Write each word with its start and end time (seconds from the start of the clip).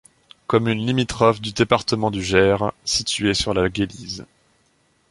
Commune 0.47 0.83
limitrophe 0.83 1.41
du 1.41 1.51
département 1.53 2.09
du 2.09 2.23
Gers 2.23 2.71
située 2.85 3.35
sur 3.35 3.53
la 3.53 3.71
Gélise. 3.71 4.25